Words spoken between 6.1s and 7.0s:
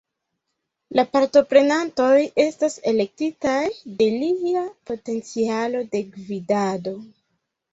gvidado.